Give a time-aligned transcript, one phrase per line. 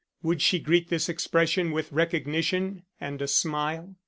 [0.23, 3.97] Would she greet this expression with recognition and a smile?